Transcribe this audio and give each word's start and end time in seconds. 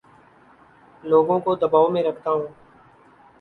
لوگوں 1.03 1.39
کو 1.39 1.55
دباو 1.55 1.87
میں 1.89 2.03
رکھتا 2.03 2.29
ہوں 2.31 2.47